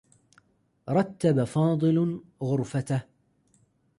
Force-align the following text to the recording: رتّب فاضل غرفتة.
رتّب 0.89 1.43
فاضل 1.43 2.21
غرفتة. 2.41 3.01